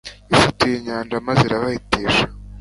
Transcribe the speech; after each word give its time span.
Yasatuye 0.31 0.75
inyanja 0.77 1.23
maze 1.27 1.41
irabahitisha 1.45 2.25